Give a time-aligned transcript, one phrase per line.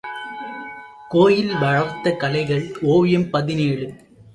[1.09, 3.93] கோயில் வளர்த்த கலைகள் ஓவியம் பதினேழு.